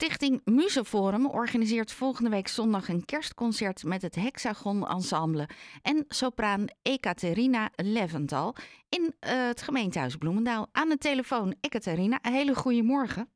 [0.00, 5.48] Stichting Muzeforum organiseert volgende week zondag een kerstconcert met het Hexagon Ensemble
[5.82, 8.54] en sopraan Ekaterina Leventhal
[8.88, 10.66] in uh, het gemeentehuis Bloemendaal.
[10.72, 13.28] Aan de telefoon Ekaterina, een hele goede morgen.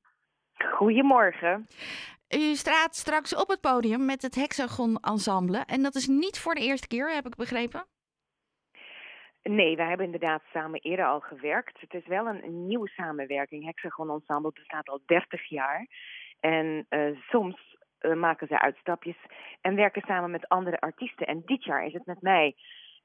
[0.75, 1.67] Goedemorgen.
[2.29, 6.55] U staat straks op het podium met het Hexagon Ensemble en dat is niet voor
[6.55, 7.87] de eerste keer, heb ik begrepen?
[9.43, 11.81] Nee, wij hebben inderdaad samen eerder al gewerkt.
[11.81, 13.65] Het is wel een, nieuwe samenwerking.
[13.65, 15.87] Hexagon Ensemble bestaat al 30 jaar.
[16.43, 19.17] En uh, soms uh, maken ze uitstapjes
[19.61, 21.27] en werken samen met andere artiesten.
[21.27, 22.57] En dit jaar is het met mij.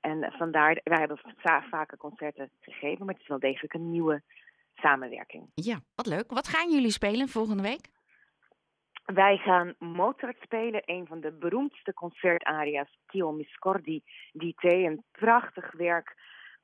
[0.02, 1.20] En vandaar, wij hebben
[1.70, 4.22] vaker concerten gegeven, maar het is wel degelijk een nieuwe
[4.76, 5.52] samenwerking.
[5.54, 6.32] Ja, wat leuk.
[6.32, 7.90] Wat gaan jullie spelen volgende week?
[9.06, 15.72] Wij gaan Mozart spelen, een van de beroemdste concertaria's, Tio Miscordi di Te, een prachtig
[15.72, 16.16] werk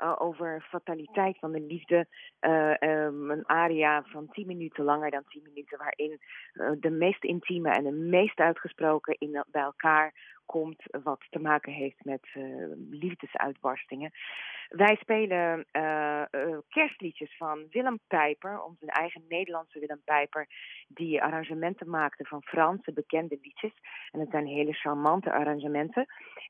[0.03, 2.07] uh, over fataliteit van de liefde.
[2.41, 6.19] Uh, um, een aria van tien minuten, langer dan tien minuten, waarin
[6.53, 10.13] uh, de meest intieme en de meest uitgesproken in, bij elkaar
[10.45, 12.27] komt, wat te maken heeft met
[12.89, 14.11] liefdesuitbarstingen.
[14.69, 15.65] Wij spelen
[16.69, 20.47] kerstliedjes van Willem Pijper, onze eigen Nederlandse Willem Pijper,
[20.87, 23.73] die arrangementen maakte van Franse bekende liedjes.
[24.11, 26.05] En het zijn hele charmante arrangementen.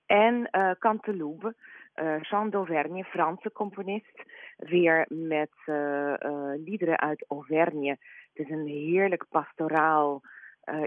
[0.05, 1.55] En Canteloube
[1.95, 4.23] uh, Jean d'Auvergne, Franse componist,
[4.57, 5.75] weer met uh,
[6.19, 7.89] uh, liederen uit Auvergne.
[7.89, 10.21] Het is een heerlijk pastoraal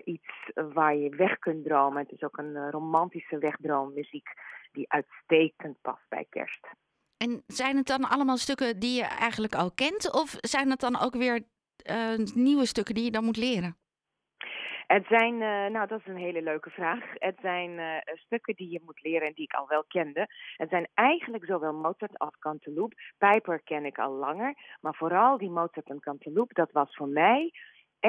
[0.04, 2.02] iets waar je weg kunt dromen.
[2.02, 4.28] Het is ook een romantische wegdroommuziek
[4.72, 6.66] die uitstekend past bij kerst.
[7.16, 10.12] En zijn het dan allemaal stukken die je eigenlijk al kent?
[10.12, 11.42] Of zijn het dan ook weer
[12.34, 13.76] nieuwe stukken die je dan moet leren?
[14.86, 17.04] Het zijn, uh, nou dat is een hele leuke vraag.
[17.12, 20.26] Het zijn uh, stukken die je moet leren en die ik al wel kende.
[20.56, 22.96] Het zijn eigenlijk zowel Mozart als Canteloube.
[23.18, 27.52] Pijper ken ik al langer, maar vooral die Mozart en Canteloube, dat was voor mij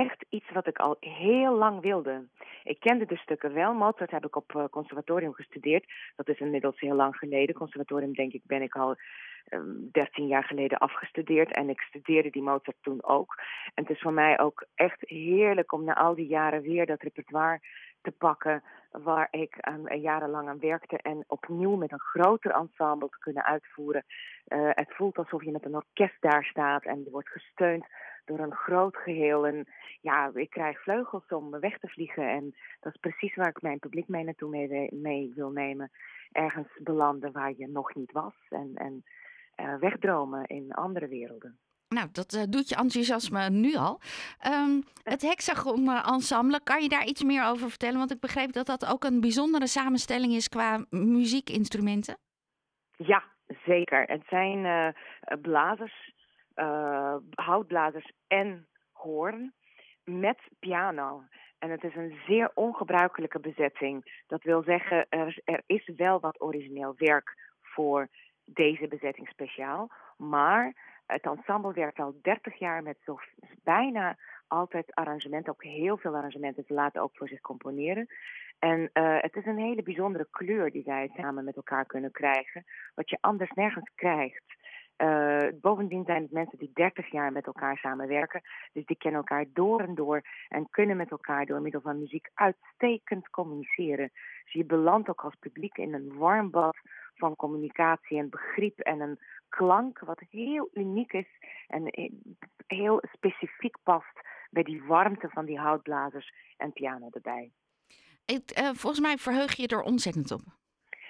[0.03, 2.27] echt iets wat ik al heel lang wilde.
[2.63, 3.73] Ik kende de stukken wel.
[3.73, 5.85] Mozart heb ik op uh, conservatorium gestudeerd.
[6.15, 7.55] Dat is inmiddels heel lang geleden.
[7.55, 8.95] Conservatorium denk ik ben ik al
[9.49, 11.55] um, 13 jaar geleden afgestudeerd.
[11.55, 13.35] En ik studeerde die Mozart toen ook.
[13.73, 17.01] En het is voor mij ook echt heerlijk om na al die jaren weer dat
[17.01, 17.59] repertoire
[18.01, 23.19] te pakken waar ik um, jarenlang aan werkte en opnieuw met een groter ensemble te
[23.19, 24.05] kunnen uitvoeren.
[24.47, 27.85] Uh, het voelt alsof je met een orkest daar staat en er wordt gesteund
[28.25, 29.47] door een groot geheel.
[29.47, 29.67] En
[30.01, 32.29] ja, ik krijg vleugels om weg te vliegen.
[32.29, 35.91] En dat is precies waar ik mijn publiek mee naartoe mee, mee wil nemen.
[36.31, 38.35] Ergens belanden waar je nog niet was.
[38.49, 39.03] En, en
[39.55, 41.59] uh, wegdromen in andere werelden.
[41.89, 43.99] Nou, dat uh, doet je enthousiasme nu al.
[44.47, 47.97] Um, het Hexagon Ensemble, kan je daar iets meer over vertellen?
[47.97, 52.17] Want ik begreep dat dat ook een bijzondere samenstelling is qua muziekinstrumenten.
[52.97, 53.23] Ja,
[53.65, 54.03] zeker.
[54.03, 54.87] Het zijn uh,
[55.41, 56.13] blazers
[56.55, 59.53] uh, houtblazers en hoorn
[60.03, 61.23] met piano.
[61.59, 64.21] En het is een zeer ongebruikelijke bezetting.
[64.27, 68.07] Dat wil zeggen, er, er is wel wat origineel werk voor
[68.45, 69.91] deze bezetting speciaal.
[70.17, 70.73] Maar
[71.07, 73.19] het ensemble werkt al 30 jaar met zo
[73.63, 76.63] bijna altijd arrangementen, ook heel veel arrangementen.
[76.67, 78.07] Ze laten ook voor zich componeren.
[78.59, 82.65] En uh, het is een hele bijzondere kleur die wij samen met elkaar kunnen krijgen,
[82.95, 84.43] wat je anders nergens krijgt.
[84.97, 88.41] Uh, bovendien zijn het mensen die 30 jaar met elkaar samenwerken.
[88.73, 92.29] Dus die kennen elkaar door en door en kunnen met elkaar door middel van muziek
[92.33, 94.11] uitstekend communiceren.
[94.43, 96.77] Dus je belandt ook als publiek in een warm bad
[97.17, 99.19] van communicatie en begrip en een
[99.49, 101.27] klank wat heel uniek is
[101.67, 102.11] en
[102.67, 104.19] heel specifiek past
[104.49, 107.51] bij die warmte van die houtblazers en piano erbij.
[108.25, 110.56] Ik, uh, volgens mij verheug je er ontzettend op.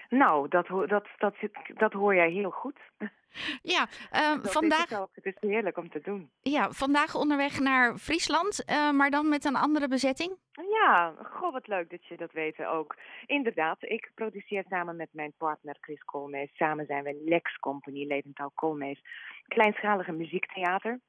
[0.09, 1.35] Nou, dat, dat, dat,
[1.78, 2.79] dat hoor jij heel goed.
[3.62, 4.90] Ja, uh, vandaag.
[4.90, 6.29] Het, het, is heerlijk om te doen.
[6.41, 10.38] Ja, vandaag onderweg naar Friesland, uh, maar dan met een andere bezetting?
[10.51, 12.95] Ja, goh, wat leuk dat je dat weet ook.
[13.25, 16.56] Inderdaad, ik produceer samen met mijn partner Chris Koolmees.
[16.56, 19.01] Samen zijn we Lex Company, Leventhal Koolmees.
[19.47, 21.00] Kleinschalige muziektheater.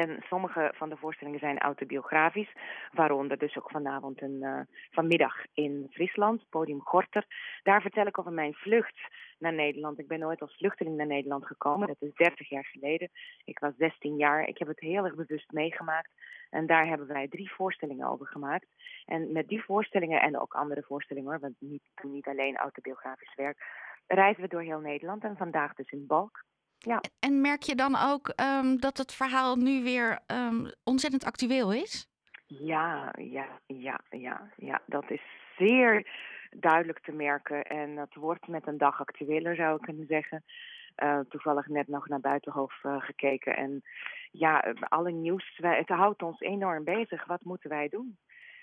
[0.00, 2.52] En sommige van de voorstellingen zijn autobiografisch,
[2.92, 4.60] waaronder dus ook vanavond een uh,
[4.90, 7.24] vanmiddag in Friesland, podium Gorter.
[7.62, 9.00] Daar vertel ik over mijn vlucht
[9.38, 9.98] naar Nederland.
[9.98, 11.86] Ik ben nooit als vluchteling naar Nederland gekomen.
[11.86, 13.10] Dat is 30 jaar geleden.
[13.44, 14.48] Ik was 16 jaar.
[14.48, 16.10] Ik heb het heel erg bewust meegemaakt.
[16.50, 18.66] En daar hebben wij drie voorstellingen over gemaakt.
[19.04, 23.64] En met die voorstellingen en ook andere voorstellingen want niet, niet alleen autobiografisch werk,
[24.06, 25.24] reizen we door heel Nederland.
[25.24, 26.44] En vandaag dus in Balk.
[26.84, 27.00] Ja.
[27.20, 32.08] En merk je dan ook um, dat het verhaal nu weer um, ontzettend actueel is?
[32.46, 34.80] Ja, ja, ja, ja, ja.
[34.86, 35.22] Dat is
[35.56, 36.06] zeer
[36.50, 37.64] duidelijk te merken.
[37.64, 40.44] En dat wordt met een dag actueler, zou ik kunnen zeggen.
[41.02, 43.56] Uh, toevallig net nog naar Buitenhof uh, gekeken.
[43.56, 43.82] En
[44.30, 47.24] ja, alle nieuws, wij, het houdt ons enorm bezig.
[47.24, 48.18] Wat moeten wij doen?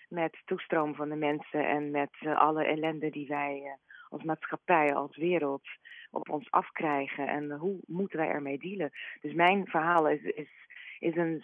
[0.10, 3.78] met toestroom van de mensen en met alle ellende die wij
[4.10, 5.68] als maatschappij, als wereld
[6.12, 8.92] op ons afkrijgen en hoe moeten wij ermee dealen.
[9.22, 10.50] Dus mijn verhaal is, is,
[11.00, 11.44] is een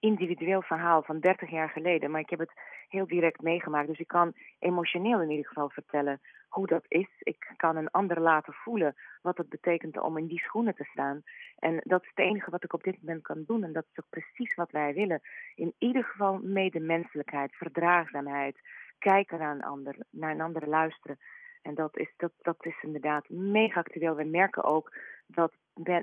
[0.00, 2.52] individueel verhaal van 30 jaar geleden, maar ik heb het
[2.88, 3.88] heel direct meegemaakt.
[3.88, 7.08] Dus ik kan emotioneel in ieder geval vertellen hoe dat is.
[7.18, 11.22] Ik kan een ander laten voelen wat het betekent om in die schoenen te staan.
[11.58, 13.64] En dat is het enige wat ik op dit moment kan doen.
[13.64, 15.20] En dat is ook precies wat wij willen.
[15.54, 18.60] In ieder geval medemenselijkheid, verdraagzaamheid,
[18.98, 21.18] kijken naar een ander, naar een ander luisteren.
[21.62, 24.14] En dat is, dat, dat is inderdaad mega actueel.
[24.14, 24.92] We merken ook
[25.26, 25.52] dat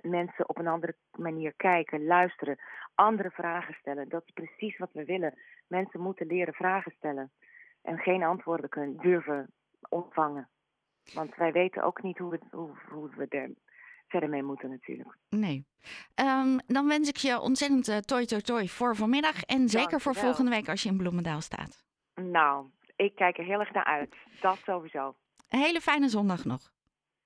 [0.01, 2.59] mensen op een andere manier kijken, luisteren,
[2.95, 4.09] andere vragen stellen.
[4.09, 5.39] Dat is precies wat we willen.
[5.67, 7.31] Mensen moeten leren vragen stellen
[7.81, 9.53] en geen antwoorden kunnen durven
[9.89, 10.49] ontvangen.
[11.13, 13.51] Want wij weten ook niet hoe we, hoe, hoe we er
[14.07, 15.17] verder mee moeten natuurlijk.
[15.29, 15.65] Nee.
[16.15, 20.15] Um, dan wens ik je ontzettend uh, toi toi toi voor vanmiddag en zeker voor
[20.15, 21.85] volgende week als je in Bloemendaal staat.
[22.15, 24.15] Nou, ik kijk er heel erg naar uit.
[24.41, 25.15] Dat sowieso.
[25.49, 26.71] Een hele fijne zondag nog.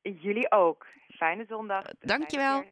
[0.01, 0.85] Jullie ook.
[1.09, 1.83] Fijne zondag.
[1.99, 2.63] Dankjewel.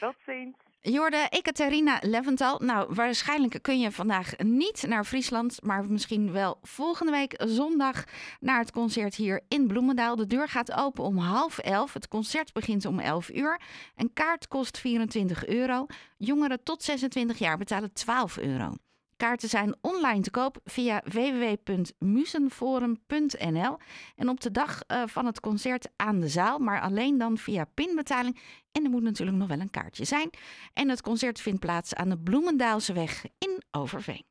[0.00, 0.56] Tot ziens.
[0.82, 2.58] Jorde Ekaterina Leventhal.
[2.58, 8.04] Nou, waarschijnlijk kun je vandaag niet naar Friesland, maar misschien wel volgende week zondag
[8.40, 10.16] naar het concert hier in Bloemendaal.
[10.16, 11.92] De deur gaat open om half elf.
[11.92, 13.60] Het concert begint om 11 uur.
[13.96, 15.86] Een kaart kost 24 euro.
[16.16, 18.74] Jongeren tot 26 jaar betalen 12 euro.
[19.20, 23.78] Kaarten zijn online te koop via www.musenforum.nl.
[24.16, 27.64] En op de dag uh, van het concert aan de zaal, maar alleen dan via
[27.74, 28.40] pinbetaling.
[28.72, 30.30] En er moet natuurlijk nog wel een kaartje zijn.
[30.72, 34.29] En het concert vindt plaats aan de Bloemendaalseweg in Overveen.